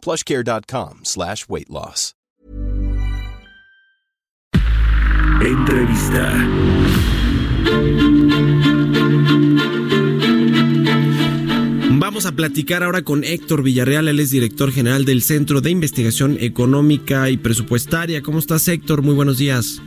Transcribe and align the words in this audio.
plushcare.com 0.00 1.00
slash 1.04 1.46
weight 1.48 1.68
loss. 1.68 2.14
Entrevista. 5.42 6.34
Vamos 11.92 12.26
a 12.26 12.32
platicar 12.32 12.82
ahora 12.82 13.02
con 13.02 13.24
Héctor 13.24 13.62
Villarreal, 13.62 14.08
él 14.08 14.20
es 14.20 14.30
director 14.30 14.70
general 14.70 15.06
del 15.06 15.22
Centro 15.22 15.62
de 15.62 15.70
Investigación 15.70 16.36
Económica 16.40 17.30
y 17.30 17.38
Presupuestaria. 17.38 18.20
¿Cómo 18.20 18.38
estás, 18.38 18.68
Héctor? 18.68 19.00
Muy 19.02 19.14
buenos 19.14 19.38
días. 19.38 19.80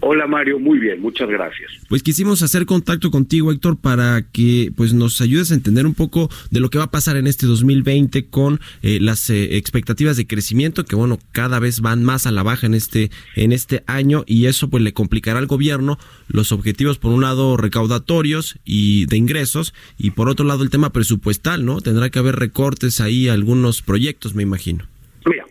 Hola 0.00 0.26
Mario, 0.26 0.58
muy 0.58 0.78
bien, 0.78 1.00
muchas 1.00 1.28
gracias. 1.28 1.70
Pues 1.88 2.02
quisimos 2.02 2.42
hacer 2.42 2.66
contacto 2.66 3.10
contigo, 3.10 3.52
Héctor, 3.52 3.76
para 3.76 4.22
que 4.22 4.72
pues 4.76 4.92
nos 4.94 5.20
ayudes 5.20 5.50
a 5.50 5.54
entender 5.54 5.86
un 5.86 5.94
poco 5.94 6.28
de 6.50 6.60
lo 6.60 6.70
que 6.70 6.78
va 6.78 6.84
a 6.84 6.90
pasar 6.90 7.16
en 7.16 7.26
este 7.26 7.46
2020 7.46 8.26
con 8.26 8.60
eh, 8.82 8.98
las 9.00 9.30
eh, 9.30 9.56
expectativas 9.56 10.16
de 10.16 10.26
crecimiento 10.26 10.84
que 10.84 10.96
bueno, 10.96 11.18
cada 11.32 11.58
vez 11.58 11.80
van 11.80 12.04
más 12.04 12.26
a 12.26 12.32
la 12.32 12.42
baja 12.42 12.66
en 12.66 12.74
este 12.74 13.10
en 13.36 13.52
este 13.52 13.82
año 13.86 14.24
y 14.26 14.46
eso 14.46 14.68
pues 14.70 14.82
le 14.82 14.92
complicará 14.92 15.38
al 15.38 15.46
gobierno 15.46 15.98
los 16.28 16.52
objetivos 16.52 16.98
por 16.98 17.12
un 17.12 17.22
lado 17.22 17.56
recaudatorios 17.56 18.58
y 18.64 19.06
de 19.06 19.16
ingresos 19.16 19.74
y 19.98 20.10
por 20.10 20.28
otro 20.28 20.44
lado 20.44 20.62
el 20.62 20.70
tema 20.70 20.90
presupuestal, 20.90 21.64
¿no? 21.64 21.80
Tendrá 21.80 22.10
que 22.10 22.18
haber 22.18 22.36
recortes 22.36 23.00
ahí 23.00 23.28
algunos 23.28 23.82
proyectos, 23.82 24.34
me 24.34 24.42
imagino. 24.42 24.86
Mira, 25.26 25.44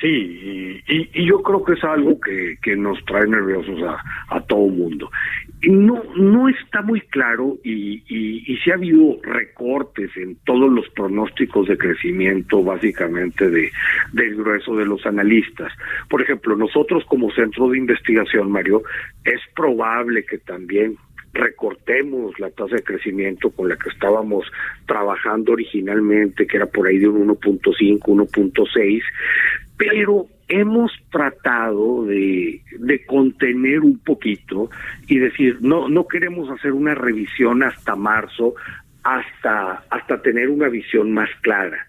Sí, 0.00 0.82
y, 0.88 1.26
yo 1.26 1.42
creo 1.42 1.62
que 1.62 1.74
es 1.74 1.84
algo 1.84 2.18
que, 2.20 2.56
que 2.62 2.74
nos 2.74 3.04
trae 3.04 3.26
nerviosos 3.26 3.82
a, 3.82 4.02
a 4.34 4.40
todo 4.40 4.68
mundo. 4.68 5.10
No, 5.62 6.02
no 6.16 6.48
está 6.48 6.80
muy 6.80 7.02
claro 7.02 7.58
y, 7.62 8.02
y, 8.08 8.50
y 8.50 8.56
si 8.58 8.70
ha 8.70 8.74
habido 8.74 9.18
recortes 9.22 10.10
en 10.16 10.36
todos 10.46 10.72
los 10.72 10.88
pronósticos 10.90 11.68
de 11.68 11.76
crecimiento, 11.76 12.64
básicamente 12.64 13.50
de, 13.50 13.70
del 14.14 14.36
grueso 14.36 14.74
de 14.74 14.86
los 14.86 15.04
analistas. 15.04 15.70
Por 16.08 16.22
ejemplo, 16.22 16.56
nosotros 16.56 17.04
como 17.04 17.30
centro 17.32 17.68
de 17.68 17.76
investigación, 17.76 18.50
Mario, 18.50 18.82
es 19.24 19.40
probable 19.54 20.24
que 20.24 20.38
también 20.38 20.96
recortemos 21.32 22.38
la 22.40 22.50
tasa 22.50 22.76
de 22.76 22.82
crecimiento 22.82 23.50
con 23.50 23.68
la 23.68 23.76
que 23.76 23.90
estábamos 23.90 24.50
trabajando 24.86 25.52
originalmente, 25.52 26.46
que 26.46 26.56
era 26.56 26.66
por 26.66 26.86
ahí 26.86 26.98
de 26.98 27.08
un 27.08 27.28
1.5, 27.28 28.00
1.6, 28.00 29.02
pero 29.76 30.26
hemos 30.48 30.92
tratado 31.10 32.04
de, 32.04 32.60
de 32.78 33.04
contener 33.06 33.80
un 33.80 33.98
poquito 34.00 34.70
y 35.06 35.18
decir, 35.18 35.58
no, 35.60 35.88
no 35.88 36.06
queremos 36.06 36.50
hacer 36.50 36.72
una 36.72 36.94
revisión 36.94 37.62
hasta 37.62 37.94
marzo, 37.94 38.54
hasta, 39.04 39.84
hasta 39.88 40.20
tener 40.22 40.48
una 40.50 40.68
visión 40.68 41.12
más 41.12 41.30
clara. 41.42 41.86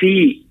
Si 0.00 0.46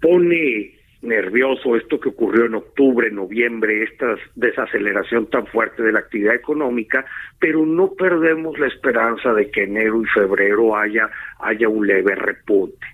pone 0.00 0.77
nervioso 1.02 1.76
esto 1.76 2.00
que 2.00 2.08
ocurrió 2.08 2.46
en 2.46 2.56
octubre, 2.56 3.10
noviembre, 3.10 3.84
esta 3.84 4.16
desaceleración 4.34 5.26
tan 5.26 5.46
fuerte 5.46 5.82
de 5.82 5.92
la 5.92 6.00
actividad 6.00 6.34
económica, 6.34 7.04
pero 7.38 7.64
no 7.64 7.92
perdemos 7.92 8.58
la 8.58 8.66
esperanza 8.66 9.32
de 9.32 9.50
que 9.50 9.64
enero 9.64 10.02
y 10.02 10.06
febrero 10.06 10.76
haya, 10.76 11.08
haya 11.40 11.68
un 11.68 11.86
leve 11.86 12.14
repunte. 12.14 12.86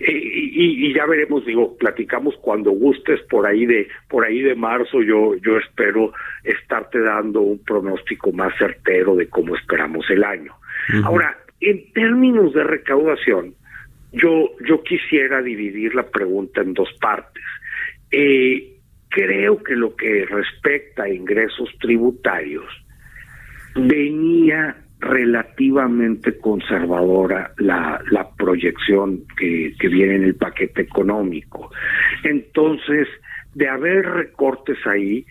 Y, 0.00 0.86
y, 0.86 0.94
ya 0.94 1.06
veremos, 1.06 1.44
digo, 1.44 1.76
platicamos 1.76 2.36
cuando 2.40 2.70
gustes 2.70 3.20
por 3.28 3.46
ahí 3.46 3.66
de 3.66 3.88
por 4.08 4.24
ahí 4.24 4.40
de 4.40 4.54
marzo. 4.54 5.02
Yo 5.02 5.34
yo 5.36 5.58
espero 5.58 6.12
estarte 6.44 7.00
dando 7.00 7.40
un 7.40 7.58
pronóstico 7.64 8.32
más 8.32 8.56
certero 8.56 9.16
de 9.16 9.28
cómo 9.28 9.56
esperamos 9.56 10.08
el 10.10 10.24
año. 10.24 10.54
Ahora, 11.04 11.36
en 11.60 11.92
términos 11.92 12.54
de 12.54 12.64
recaudación, 12.64 13.54
yo 14.12 14.50
yo 14.66 14.82
quisiera 14.82 15.42
dividir 15.42 15.94
la 15.94 16.04
pregunta 16.04 16.60
en 16.60 16.74
dos 16.74 16.88
partes. 17.00 17.44
Eh, 18.10 18.78
creo 19.08 19.62
que 19.62 19.74
lo 19.74 19.94
que 19.96 20.26
respecta 20.26 21.04
a 21.04 21.08
ingresos 21.08 21.70
tributarios 21.80 22.66
venía 23.74 24.76
relativamente 25.00 26.38
conservadora 26.38 27.52
la, 27.58 28.00
proyección 28.36 29.24
que, 29.36 29.74
que 29.78 29.88
viene 29.88 30.16
en 30.16 30.24
el 30.24 30.34
paquete 30.34 30.82
económico. 30.82 31.70
Entonces, 32.24 33.06
de 33.54 33.68
haber 33.68 34.04
recortes 34.04 34.78
ahí, 34.86 35.24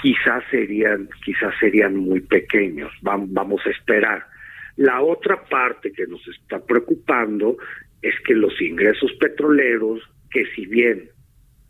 quizás 0.00 0.44
serían, 0.50 1.08
quizás 1.24 1.54
serían 1.58 1.96
muy 1.96 2.20
pequeños. 2.20 2.92
Vamos 3.02 3.60
a 3.66 3.70
esperar. 3.70 4.26
La 4.76 5.00
otra 5.00 5.42
parte 5.44 5.92
que 5.92 6.06
nos 6.06 6.26
está 6.28 6.64
preocupando 6.64 7.56
es 8.02 8.14
que 8.26 8.34
los 8.34 8.60
ingresos 8.60 9.12
petroleros, 9.20 10.00
que 10.30 10.44
si 10.54 10.66
bien 10.66 11.08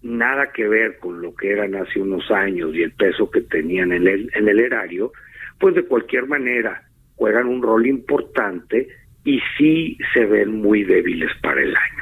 nada 0.05 0.53
que 0.53 0.69
ver 0.69 0.99
con 0.99 1.23
lo 1.23 1.35
que 1.35 1.51
eran 1.51 1.75
hace 1.75 2.01
unos 2.01 2.31
años 2.31 2.75
y 2.75 2.83
el 2.83 2.93
peso 2.93 3.31
que 3.31 3.41
tenían 3.41 3.91
en 3.91 4.07
el, 4.07 4.31
en 4.35 4.49
el 4.49 4.61
erario, 4.61 5.13
pues 5.59 5.75
de 5.75 5.85
cualquier 5.85 6.27
manera 6.27 6.83
juegan 7.17 7.47
un 7.47 7.63
rol 7.63 7.87
importante 7.87 8.87
y 9.25 9.41
sí 9.57 9.97
se 10.13 10.27
ven 10.27 10.61
muy 10.61 10.85
débiles 10.85 11.31
para 11.41 11.63
el 11.63 11.75
año. 11.75 11.94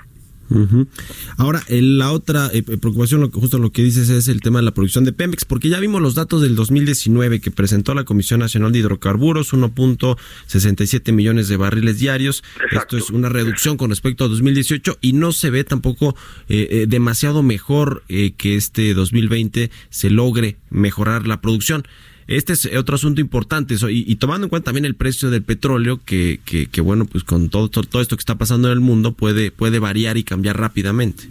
Ahora, 1.36 1.62
la 1.68 2.12
otra 2.12 2.50
eh, 2.52 2.62
preocupación, 2.62 3.30
justo 3.30 3.58
lo 3.58 3.72
que 3.72 3.82
dices, 3.82 4.08
es 4.08 4.28
el 4.28 4.40
tema 4.40 4.58
de 4.58 4.64
la 4.64 4.74
producción 4.74 5.04
de 5.04 5.12
Pemex, 5.12 5.44
porque 5.44 5.68
ya 5.68 5.80
vimos 5.80 6.02
los 6.02 6.14
datos 6.14 6.42
del 6.42 6.56
2019 6.56 7.40
que 7.40 7.50
presentó 7.50 7.94
la 7.94 8.04
Comisión 8.04 8.40
Nacional 8.40 8.72
de 8.72 8.80
Hidrocarburos, 8.80 9.52
1.67 9.52 11.12
millones 11.12 11.48
de 11.48 11.56
barriles 11.56 11.98
diarios. 11.98 12.42
Esto 12.70 12.96
es 12.96 13.10
una 13.10 13.28
reducción 13.28 13.76
con 13.76 13.90
respecto 13.90 14.24
a 14.24 14.28
2018 14.28 14.98
y 15.00 15.12
no 15.12 15.32
se 15.32 15.50
ve 15.50 15.64
tampoco 15.64 16.16
eh, 16.48 16.68
eh, 16.70 16.86
demasiado 16.88 17.42
mejor 17.42 18.02
que 18.08 18.56
este 18.56 18.94
2020 18.94 19.70
se 19.90 20.10
logre 20.10 20.56
mejorar 20.70 21.26
la 21.26 21.40
producción. 21.40 21.84
Este 22.26 22.52
es 22.52 22.66
otro 22.76 22.94
asunto 22.94 23.20
importante 23.20 23.74
y, 23.88 24.16
tomando 24.16 24.46
en 24.46 24.50
cuenta 24.50 24.66
también 24.66 24.84
el 24.84 24.94
precio 24.94 25.30
del 25.30 25.42
petróleo 25.42 26.00
que, 26.04 26.40
que, 26.44 26.66
que 26.66 26.80
bueno 26.80 27.04
pues 27.04 27.24
con 27.24 27.50
todo, 27.50 27.68
todo, 27.68 28.00
esto 28.00 28.16
que 28.16 28.20
está 28.20 28.36
pasando 28.36 28.68
en 28.68 28.74
el 28.74 28.80
mundo 28.80 29.12
puede 29.12 29.50
puede 29.50 29.78
variar 29.78 30.16
y 30.16 30.24
cambiar 30.24 30.58
rápidamente. 30.58 31.24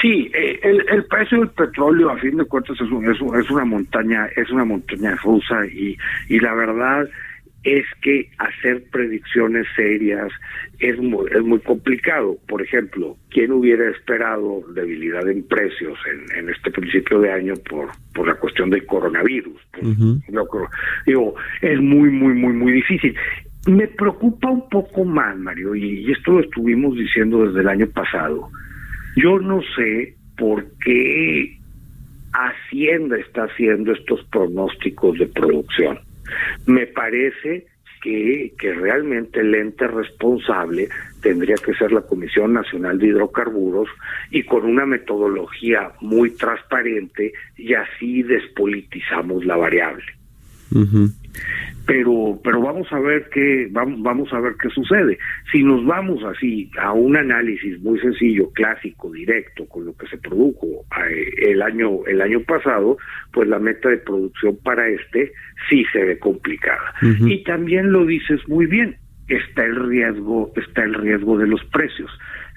Sí, 0.00 0.30
eh, 0.34 0.60
el, 0.62 0.84
el 0.88 1.04
precio 1.04 1.38
del 1.38 1.48
petróleo 1.48 2.10
a 2.10 2.18
fin 2.18 2.36
de 2.36 2.44
cuentas 2.44 2.76
es, 2.80 2.90
un, 2.90 3.10
es, 3.10 3.20
un, 3.20 3.38
es 3.40 3.50
una 3.50 3.64
montaña 3.64 4.26
es 4.36 4.50
una 4.50 4.64
montaña 4.64 5.16
rusa 5.16 5.66
y 5.66 5.96
y 6.28 6.38
la 6.38 6.54
verdad 6.54 7.08
es 7.64 7.86
que 8.02 8.28
hacer 8.38 8.84
predicciones 8.90 9.66
serias 9.74 10.30
es 10.78 10.98
muy, 10.98 11.30
es 11.30 11.42
muy 11.42 11.58
complicado. 11.60 12.36
Por 12.46 12.60
ejemplo, 12.62 13.16
¿quién 13.30 13.52
hubiera 13.52 13.90
esperado 13.90 14.62
debilidad 14.74 15.26
en 15.28 15.42
precios 15.44 15.98
en, 16.06 16.38
en 16.38 16.50
este 16.50 16.70
principio 16.70 17.20
de 17.20 17.32
año 17.32 17.54
por, 17.68 17.88
por 18.14 18.28
la 18.28 18.34
cuestión 18.34 18.68
del 18.70 18.84
coronavirus? 18.84 19.60
Uh 19.80 19.86
-huh. 19.86 20.22
no, 20.30 20.46
digo, 21.06 21.34
es 21.62 21.80
muy, 21.80 22.10
muy, 22.10 22.34
muy, 22.34 22.52
muy 22.52 22.72
difícil. 22.72 23.16
Me 23.66 23.88
preocupa 23.88 24.50
un 24.50 24.68
poco 24.68 25.04
más, 25.04 25.38
Mario, 25.38 25.74
y, 25.74 26.00
y 26.00 26.12
esto 26.12 26.32
lo 26.32 26.40
estuvimos 26.40 26.96
diciendo 26.96 27.46
desde 27.46 27.60
el 27.60 27.68
año 27.68 27.86
pasado. 27.86 28.50
Yo 29.16 29.38
no 29.38 29.62
sé 29.74 30.14
por 30.36 30.66
qué 30.84 31.56
Hacienda 32.32 33.16
está 33.16 33.44
haciendo 33.44 33.92
estos 33.92 34.22
pronósticos 34.24 35.18
de 35.18 35.26
producción 35.28 35.98
me 36.66 36.86
parece 36.86 37.66
que, 38.02 38.52
que 38.58 38.72
realmente 38.74 39.40
el 39.40 39.54
ente 39.54 39.86
responsable 39.86 40.88
tendría 41.22 41.56
que 41.56 41.74
ser 41.74 41.90
la 41.90 42.02
Comisión 42.02 42.52
Nacional 42.52 42.98
de 42.98 43.08
Hidrocarburos 43.08 43.88
y 44.30 44.42
con 44.42 44.64
una 44.64 44.84
metodología 44.84 45.92
muy 46.00 46.30
transparente 46.30 47.32
y 47.56 47.74
así 47.74 48.22
despolitizamos 48.22 49.44
la 49.46 49.56
variable. 49.56 50.04
Uh 50.74 50.84
-huh. 50.84 51.10
Pero 51.86 52.40
pero 52.42 52.60
vamos 52.62 52.90
a 52.92 52.98
ver 52.98 53.28
qué 53.32 53.68
vamos 53.70 54.02
vamos 54.02 54.32
a 54.32 54.40
ver 54.40 54.54
qué 54.60 54.68
sucede. 54.70 55.18
Si 55.52 55.62
nos 55.62 55.84
vamos 55.84 56.22
así 56.24 56.70
a 56.80 56.92
un 56.92 57.16
análisis 57.16 57.80
muy 57.82 57.98
sencillo, 58.00 58.50
clásico, 58.52 59.12
directo 59.12 59.66
con 59.66 59.84
lo 59.84 59.96
que 59.96 60.06
se 60.06 60.18
produjo 60.18 60.66
eh, 61.08 61.50
el 61.50 61.62
año 61.62 62.04
el 62.06 62.22
año 62.22 62.40
pasado, 62.40 62.96
pues 63.32 63.48
la 63.48 63.58
meta 63.58 63.88
de 63.90 63.98
producción 63.98 64.56
para 64.62 64.88
este 64.88 65.32
sí 65.68 65.84
se 65.92 66.04
ve 66.04 66.18
complicada. 66.18 66.94
Uh 67.02 67.06
-huh. 67.06 67.32
Y 67.32 67.44
también 67.44 67.92
lo 67.92 68.06
dices 68.06 68.40
muy 68.48 68.66
bien, 68.66 68.96
está 69.28 69.64
el 69.64 69.76
riesgo 69.88 70.52
está 70.56 70.84
el 70.84 70.94
riesgo 70.94 71.38
de 71.38 71.46
los 71.46 71.62
precios. 71.66 72.10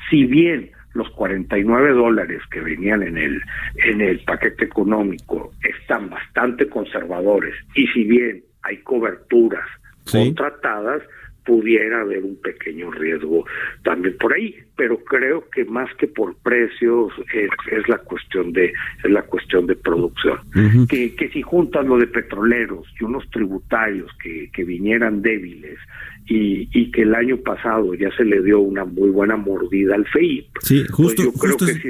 Si 0.09 0.25
bien 0.25 0.71
los 0.97 1.09
49 1.11 1.93
dólares 1.93 2.41
que 2.51 2.59
venían 2.59 3.03
en 3.03 3.17
el, 3.17 3.41
en 3.85 4.01
el 4.01 4.19
paquete 4.25 4.65
económico 4.65 5.51
están 5.63 6.09
bastante 6.09 6.67
conservadores. 6.67 7.53
Y 7.75 7.87
si 7.87 8.03
bien 8.03 8.43
hay 8.63 8.77
coberturas 8.77 9.67
contratadas, 10.11 11.03
pudiera 11.47 12.01
haber 12.01 12.25
un 12.25 12.35
pequeño 12.41 12.91
riesgo 12.91 13.45
también 13.83 14.17
por 14.17 14.33
ahí, 14.33 14.53
pero 14.75 14.97
creo 14.97 15.49
que 15.49 15.63
más 15.63 15.89
que 15.95 16.07
por 16.07 16.35
precios 16.35 17.13
es, 17.33 17.87
la 17.87 17.97
cuestión 17.99 18.51
de 18.51 18.73
es 19.03 19.09
la 19.09 19.21
cuestión 19.23 19.65
de 19.65 19.75
producción. 19.75 20.39
que, 20.89 21.15
que 21.15 21.29
si 21.29 21.41
juntan 21.41 21.87
lo 21.87 21.97
de 21.97 22.07
petroleros 22.07 22.85
y 22.99 23.05
unos 23.05 23.29
tributarios 23.31 24.11
que, 24.21 24.49
que 24.51 24.65
vinieran 24.65 25.21
débiles 25.21 25.79
y, 26.25 26.67
y 26.77 26.91
que 26.91 27.03
el 27.03 27.15
año 27.15 27.37
pasado 27.37 27.93
ya 27.93 28.11
se 28.17 28.25
le 28.25 28.41
dio 28.41 28.59
una 28.59 28.83
muy 28.83 29.09
buena 29.09 29.37
mordida 29.37 29.95
al 29.95 30.05
FEIP, 30.05 30.47
sí, 30.61 30.81
pues 30.81 30.91
justo, 30.91 31.23
yo 31.23 31.31
creo 31.31 31.55
que 31.55 31.73
sí, 31.73 31.89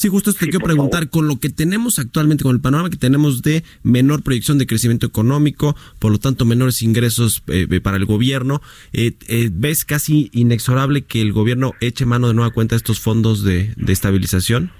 Sí, 0.00 0.08
justo 0.08 0.32
te 0.32 0.48
quiero 0.48 0.64
preguntar, 0.64 1.10
con 1.10 1.28
lo 1.28 1.38
que 1.38 1.50
tenemos 1.50 1.98
actualmente, 1.98 2.42
con 2.42 2.54
el 2.54 2.62
panorama 2.62 2.88
que 2.88 2.96
tenemos 2.96 3.42
de 3.42 3.64
menor 3.82 4.24
proyección 4.24 4.56
de 4.56 4.66
crecimiento 4.66 5.06
económico, 5.06 5.76
por 5.98 6.10
lo 6.10 6.16
tanto 6.16 6.46
menores 6.46 6.80
ingresos 6.80 7.44
eh, 7.48 7.66
eh, 7.70 7.80
para 7.82 7.98
el 7.98 8.06
gobierno, 8.06 8.62
eh, 8.94 9.12
¿ves 9.52 9.84
casi 9.84 10.30
inexorable 10.32 11.02
que 11.02 11.20
el 11.20 11.34
gobierno 11.34 11.74
eche 11.82 12.06
mano 12.06 12.28
de 12.28 12.34
nueva 12.34 12.50
cuenta 12.50 12.76
a 12.76 12.78
estos 12.78 12.98
fondos 12.98 13.44
de, 13.44 13.74
estabilización? 13.92 14.70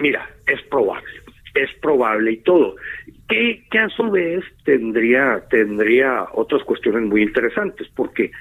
Mira, 0.00 0.28
es 0.48 0.60
probable, 0.62 1.06
es 1.54 1.70
probable 1.80 2.32
y 2.32 2.38
todo. 2.38 2.74
Que, 3.28 3.62
que 3.70 3.78
a 3.78 3.88
su 3.90 4.10
vez 4.10 4.42
tendría, 4.64 5.44
tendría 5.48 6.26
otras 6.32 6.64
cuestiones 6.64 7.04
muy 7.04 7.22
interesantes, 7.22 7.86
porque 7.94 8.32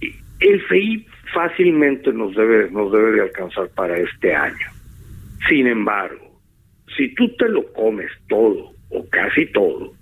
el 0.00 0.62
FEI 0.62 1.06
fácilmente 1.34 2.10
nos 2.10 2.34
debe, 2.34 2.70
nos 2.70 2.90
debe 2.90 3.12
de 3.12 3.20
alcanzar 3.20 3.68
para 3.74 3.98
este 3.98 4.34
año 4.34 4.79
sin 5.48 5.66
embargo, 5.66 6.40
si 6.96 7.14
tú 7.14 7.28
te 7.36 7.48
lo 7.48 7.72
comes 7.72 8.10
todo 8.28 8.72
o 8.90 9.08
casi 9.08 9.46
todo, 9.52 9.92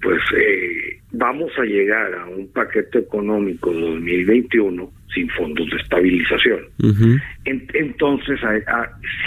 pues 0.00 0.20
eh, 0.36 1.00
vamos 1.12 1.50
a 1.58 1.62
llegar 1.62 2.14
a 2.14 2.26
un 2.26 2.48
paquete 2.52 2.98
económico 2.98 3.72
2021 3.72 4.90
sin 5.14 5.28
fondos 5.30 5.68
de 5.70 5.76
estabilización. 5.76 6.60
entonces 7.44 8.40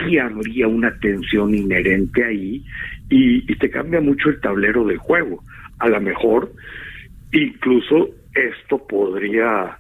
sí 0.03 0.17
habría 0.17 0.67
una 0.67 0.97
tensión 1.00 1.53
inherente 1.53 2.23
ahí 2.23 2.63
y, 3.09 3.51
y 3.51 3.56
te 3.57 3.69
cambia 3.69 4.01
mucho 4.01 4.29
el 4.29 4.41
tablero 4.41 4.85
de 4.85 4.97
juego. 4.97 5.44
A 5.79 5.88
lo 5.88 6.01
mejor 6.01 6.51
incluso 7.31 8.09
esto 8.33 8.85
podría 8.88 9.77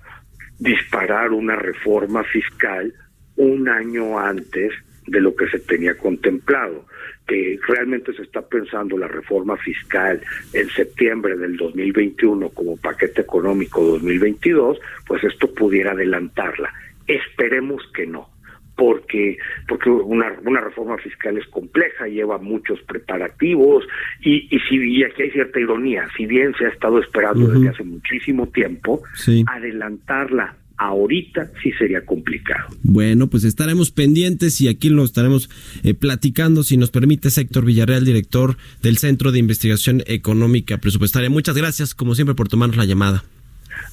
disparar 0.59 1.31
una 1.31 1.55
reforma 1.55 2.23
fiscal 2.23 2.93
un 3.35 3.67
año 3.67 4.17
antes 4.17 4.71
de 5.07 5.21
lo 5.21 5.35
que 5.35 5.47
se 5.47 5.59
tenía 5.59 5.95
contemplado, 5.97 6.85
que 7.27 7.59
realmente 7.67 8.13
se 8.13 8.23
está 8.23 8.41
pensando 8.41 8.97
la 8.97 9.07
reforma 9.07 9.57
fiscal 9.57 10.21
en 10.53 10.69
septiembre 10.69 11.35
del 11.37 11.57
2021 11.57 12.49
como 12.49 12.77
paquete 12.77 13.21
económico 13.21 13.83
2022, 13.83 14.79
pues 15.07 15.23
esto 15.23 15.53
pudiera 15.53 15.91
adelantarla. 15.91 16.71
Esperemos 17.07 17.83
que 17.93 18.05
no, 18.05 18.29
porque 18.75 19.37
porque 19.67 19.89
una, 19.89 20.33
una 20.43 20.61
reforma 20.61 20.97
fiscal 20.97 21.37
es 21.37 21.47
compleja, 21.47 22.07
lleva 22.07 22.37
muchos 22.37 22.81
preparativos 22.83 23.87
y, 24.21 24.47
y 24.55 24.59
si 24.61 24.75
y 24.75 25.03
aquí 25.03 25.23
hay 25.23 25.31
cierta 25.31 25.59
ironía, 25.59 26.07
si 26.17 26.25
bien 26.25 26.53
se 26.57 26.65
ha 26.65 26.69
estado 26.69 26.99
esperando 26.99 27.47
desde 27.47 27.69
hace 27.69 27.83
muchísimo 27.83 28.47
tiempo, 28.47 29.01
adelantarla 29.47 30.55
ahorita 30.77 31.51
sí 31.61 31.71
sería 31.77 32.05
complicado. 32.05 32.67
Bueno, 32.83 33.27
pues 33.27 33.43
estaremos 33.43 33.91
pendientes 33.91 34.59
y 34.61 34.67
aquí 34.67 34.89
lo 34.89 35.03
estaremos 35.03 35.49
eh, 35.83 35.93
platicando, 35.93 36.63
si 36.63 36.77
nos 36.77 36.91
permite, 36.91 37.29
Héctor 37.35 37.65
Villarreal, 37.65 38.05
director 38.05 38.57
del 38.81 38.97
Centro 38.97 39.31
de 39.31 39.39
Investigación 39.39 40.03
Económica 40.05 40.77
Presupuestaria. 40.77 41.29
Muchas 41.29 41.55
gracias, 41.55 41.95
como 41.95 42.15
siempre, 42.15 42.35
por 42.35 42.47
tomarnos 42.47 42.77
la 42.77 42.85
llamada. 42.85 43.23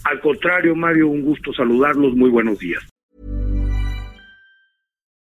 Al 0.05 0.21
contrario, 0.21 0.75
Mario, 0.75 1.09
un 1.09 1.23
gusto 1.23 1.53
saludarlos. 1.53 2.15
Muy 2.15 2.31
buenos 2.31 2.59
días. 2.59 2.83